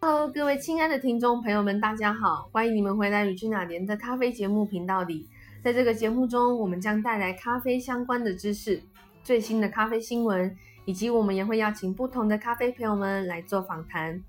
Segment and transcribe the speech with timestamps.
[0.00, 5.26] Hello，各位亲爱的听众朋友们，大家好，欢迎你们回来与君哪莲的咖啡节目频道里。
[5.60, 8.80] 在这个节目中，我们将带来咖啡相关的知识、
[9.24, 14.22] 最新的咖啡新闻，以及我们也会邀请不同的咖啡朋友们来做访谈。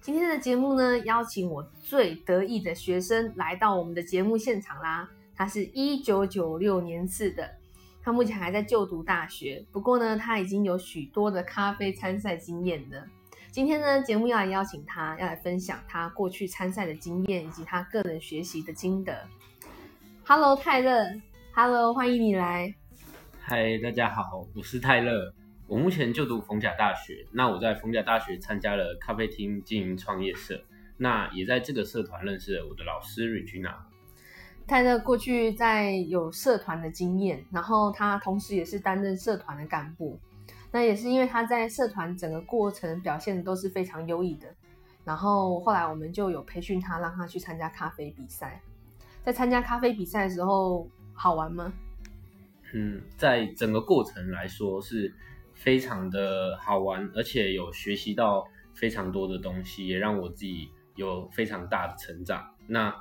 [0.00, 5.06] 今天的节目呢，邀请我最得意的学生来到我们的节目现场啦。
[5.34, 7.46] 他是一九九六年次的，
[8.02, 13.06] 他目前还在就读大学，不过呢，他已经有许多的咖啡参赛经验的。
[13.50, 19.26] 今天呢，节目要来邀请他，要来分享他过去参赛的经验以及他个人学习的心得。
[20.24, 21.06] Hello，泰勒
[21.54, 22.74] ，Hello，欢迎你来。
[23.40, 25.32] 嗨，大家好，我是泰勒。
[25.66, 30.62] 我目前就读逢甲大学，那我在逢甲大学参加了咖啡厅经营创业社，
[30.98, 33.74] 那也在这个社团认识了我的老师 Regina。
[34.66, 40.20] 泰勒过去在有社团的经验，然后他同时也是担任社团的干部。
[40.72, 44.46] 那也是因为他在社团整个过程表现都是非常优异的，
[45.04, 48.60] 然后后来我们就有培训他，让他去参加咖啡比赛。
[49.24, 51.72] 在参加咖啡比赛的时候，好玩吗？
[52.74, 55.12] 嗯，在整个过程来说是
[55.54, 62.54] 非常的好玩，而且有学习到非常多的东西，也让我自己有非常大的成长。
[62.66, 62.94] 那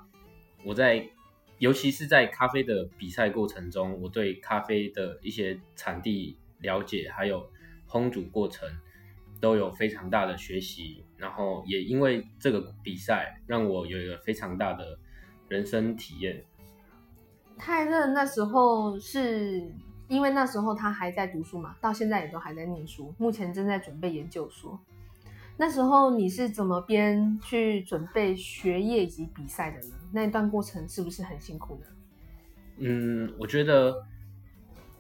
[0.63, 1.09] 我在，
[1.57, 7.49] 尤其是在咖啡的比赛过程中，我对咖啡的一些产地了解，还有
[7.87, 8.67] 烹煮过程
[9.39, 14.97] 都有非常大的学习，然后也因为这个比赛让我有一个非常大的
[15.47, 16.43] 人生体验。
[17.57, 19.71] 泰勒那时候是
[20.07, 24.79] 因为那时候他还在读书嘛，到现在也都还在念书，目前正在准备研究所。
[25.57, 29.95] 那时候你是怎么边去准备学业以及比赛的呢？
[30.11, 31.87] 那一段过程是不是很辛苦呢？
[32.77, 34.05] 嗯，我觉得。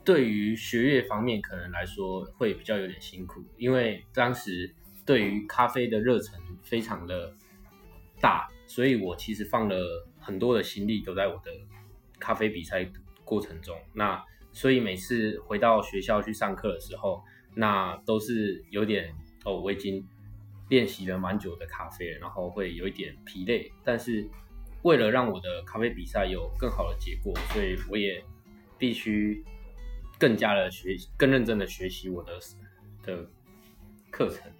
[0.05, 4.71] 对于学业方面，可能来说会比较有点辛苦，因为当时
[5.03, 7.35] 对于咖啡的热忱非常的
[8.21, 11.51] 大，所以我其实放了很多的心力都在我的
[12.19, 12.87] 咖啡比赛
[13.23, 13.75] 过程中。
[13.93, 17.23] 那所以每次回到学校去上课的时候，
[17.55, 19.11] 那都是有点
[19.43, 20.07] 哦，我已经
[20.69, 23.71] 练习了蛮久的咖啡，然后会有一点疲累。
[23.83, 24.29] 但是
[24.83, 28.23] 为了让我的咖啡比赛有更好的结果，所以我也
[28.77, 29.43] 必须。
[30.17, 32.33] 更加的学习，更认真的学习我的
[33.03, 33.27] 的
[34.09, 34.51] 课程。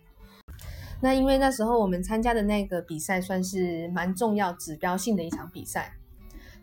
[1.02, 5.96] 那因为那时候我们参加的那个比赛算是蛮重要、指标性的一场比赛。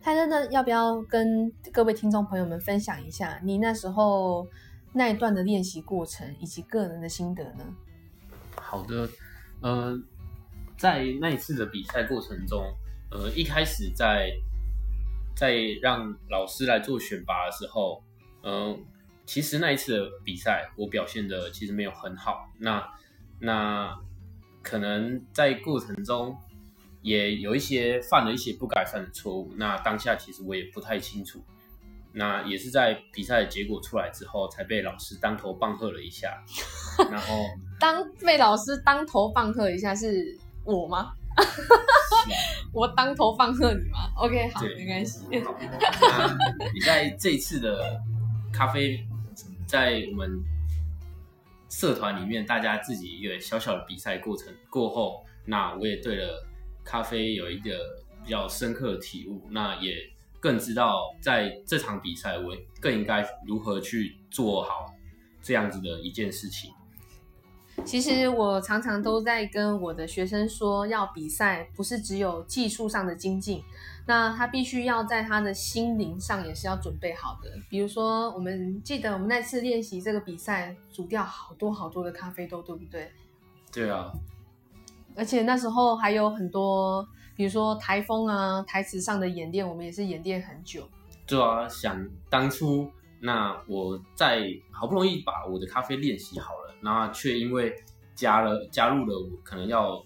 [0.01, 4.47] 泰勒呢，要不要跟各位听众朋友们分享一下你那时候
[4.91, 7.63] 那一段的练习过程以及个人的心得呢？
[8.55, 9.07] 好的，
[9.61, 9.97] 呃，
[10.77, 12.63] 在那一次的比赛过程中，
[13.11, 14.29] 呃，一开始在
[15.35, 18.03] 在让老师来做选拔的时候。
[18.43, 18.85] 嗯，
[19.25, 22.49] 其实那一次的比赛，我表现的其实没有很好。
[22.59, 22.85] 那
[23.39, 23.97] 那
[24.61, 26.37] 可能在过程中
[27.01, 29.53] 也有一些犯了一些不该犯的错误。
[29.55, 31.43] 那当下其实我也不太清楚。
[32.11, 36.43] 那也是在比赛的结果出来之后，才被老师当头棒喝了一下。
[37.09, 37.43] 然后
[37.79, 41.13] 当被老师当头棒喝一下是我吗？
[42.71, 45.25] 我当头棒喝你吗？OK，好，没关系。
[45.31, 47.99] 你在这一次的。
[48.53, 49.03] 咖啡
[49.65, 50.41] 在我们
[51.69, 56.45] 社团里面，大家自己一个小小的比赛过程过后，那我也对了
[56.85, 59.95] 咖啡有一个比较深刻的体悟，那也
[60.39, 64.93] 更知道在这场比赛，我更应该如何去做好
[65.41, 66.71] 这样子的一件事情。
[67.85, 73.63] 其实我常常都在跟我的学生说，要比赛不是只有技术上的精进。
[74.05, 77.49] 那他必须要在他的心灵上也是要准备好的。
[77.69, 83.09] 比如说，我们记得我们那次练习这个比赛，煮掉好多好多的咖啡豆，对不对？
[83.71, 84.11] 对啊。
[85.15, 90.87] 而且那时候还有很多，比如说台风啊，台词上的演练，我们也是演练很久。
[91.25, 92.91] 对啊，想当初
[93.23, 97.73] 那我在好不容易把我的咖啡练习好了，那却因为
[98.13, 100.03] 加了加入了我可能要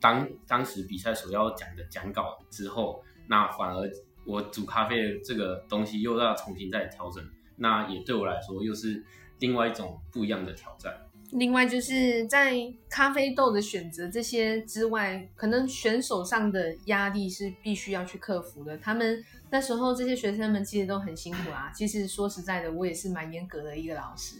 [0.00, 3.02] 当当时比赛所要讲的讲稿之后。
[3.26, 3.90] 那反而
[4.24, 7.24] 我煮咖啡这个东西又要重新再调整，
[7.56, 9.04] 那也对我来说又是
[9.40, 10.92] 另外一种不一样的挑战。
[11.32, 12.56] 另外就是在
[12.88, 18.76] 咖啡豆的选择这些之外，可能选手上的压力是必须要去克服的。
[18.78, 21.70] 他们那时候这些学生们其实都很辛苦啊。
[21.74, 24.36] 其实说实在的，我也是蛮严格的一个老师，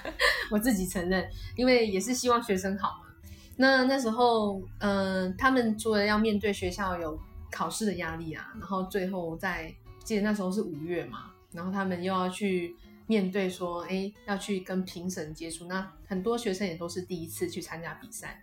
[0.50, 3.10] 我自己承认，因为也是希望学生好嘛。
[3.56, 7.18] 那那时候，嗯，他们除了要面对学校有。
[7.52, 12.76] 考试的压力啊，然后最后在记得那时候是五月嘛，然后他们又要去
[13.10, 18.40] 面对说，哎，要去跟评审接触，那很多学生也都是第一次去参加比赛。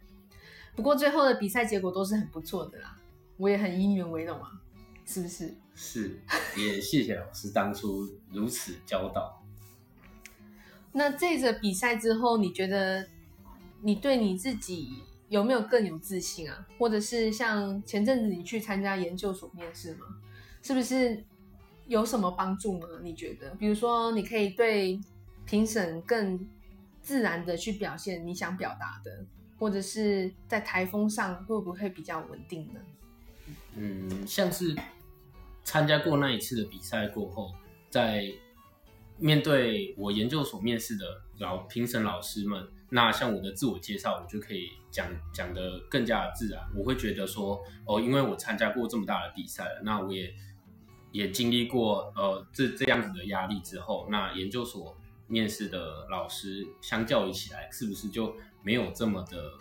[0.76, 3.00] 不过最后的比赛结果都是很不错的啦，
[3.38, 4.52] 我也很以你们为荣啊，
[5.06, 5.56] 是不是？
[5.74, 6.20] 是，
[6.58, 9.42] 也谢谢老师当初如此教导。
[10.92, 13.08] 那这个比赛之后，你觉得
[13.82, 14.90] 你对你自己
[15.30, 16.68] 有没有更有自信啊？
[16.78, 20.08] 或者是像前阵子你去参加研究所面试吗？
[20.62, 21.24] 是不是
[21.88, 22.88] 有什么帮助呢？
[23.02, 25.00] 你觉得，比如说你可以对
[25.46, 26.48] 评审更
[27.02, 29.26] 自然的去表现你想表达的，
[29.58, 32.80] 或者是在台风上会不会比较稳定呢？
[33.76, 34.76] 嗯，像是
[35.64, 37.54] 参加过那一次的比赛过后，
[37.90, 38.26] 在
[39.18, 41.06] 面对我研究所面试的
[41.38, 46.62] 老评审老师们，那像我的自我介绍，我就可以讲讲的更加自然。
[46.76, 50.34] 我会觉得说，哦，因为我参加过这么大的比赛了，那我也
[51.12, 54.96] 也经历过呃这这样子的压力之后，那研究所
[55.28, 59.52] 面试的老师相较于起来，是不是就没有这么的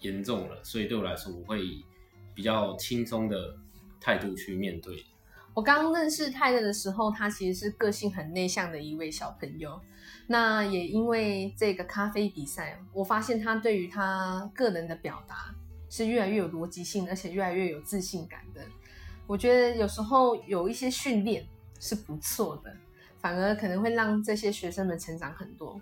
[0.00, 0.62] 严重了？
[0.64, 1.84] 所以对我来说，我会以
[2.34, 3.56] 比较轻松的
[4.00, 5.04] 态度去面对。
[5.54, 9.78] 我刚认识泰勒的时候，他其实是个性很内向的一位小朋友。
[10.28, 15.54] 那也因为这个咖啡比赛，我发现他对于他个人的表达
[15.90, 18.64] 是越来越有逻辑性，而且越来越有自信感的。
[19.26, 21.46] 我觉得有时候有一些训练
[21.80, 22.74] 是不错的，
[23.18, 25.80] 反而可能会让这些学生们成长很多。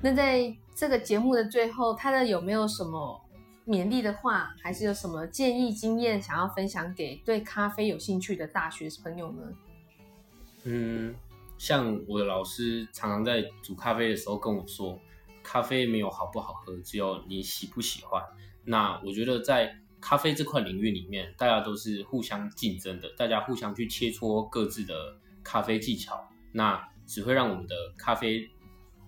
[0.00, 3.20] 那在这个节目的最后，他的有没有什么？
[3.66, 9.42] 勉励的话，还是有什么建议、经验想要分享给对咖啡有兴趣的大学朋友呢？
[10.64, 11.14] 嗯，
[11.56, 14.98] 像我的老师常常在煮咖啡的时候跟我说，
[15.44, 18.20] 咖啡没有好不好喝，只有你喜不喜欢。
[18.64, 28.48] 那我觉得在咖啡这块领域里面，大家都是互相竞争的，大家互相去切磋各自的咖啡技巧，那只会让我们的咖啡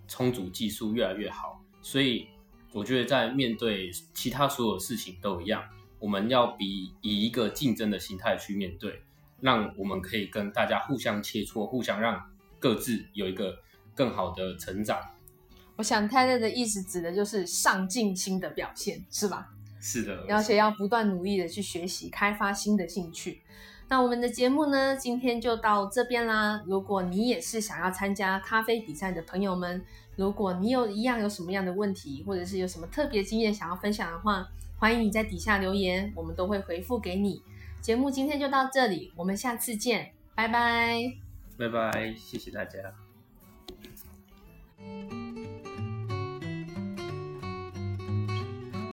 [0.07, 1.63] 冲煮技术越来越好。
[1.81, 2.29] 所以。
[2.75, 5.63] 我觉得在面对其他所有事情都一样，
[5.99, 9.03] 我们要比以一个竞争的心态去面对，
[9.41, 12.19] 让我们可以跟大家互相切磋，互相让
[12.59, 13.59] 各自有一个
[13.95, 14.99] 更好的成长。
[15.77, 19.51] 我想泰勒的意思指的就是上进心的表现，是吧？
[19.85, 23.43] 是的，而且要不断努力的去学习，开发新的兴趣。
[23.89, 26.63] 那我们的节目呢，今天就到这边啦。
[26.65, 29.85] 如果你也是想要参加咖啡比赛的朋友们，
[30.15, 34.49] 如果你有一样有什么样的问题，或者是有什么特别经验想要分享的话，
[34.79, 37.43] 欢迎你在底下留言，我们都会回复给你。
[37.81, 41.13] 节目今天就到这里，我们下次见，拜拜，
[41.59, 42.79] 拜拜，谢谢大家。